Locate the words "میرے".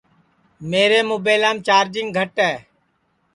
0.69-0.99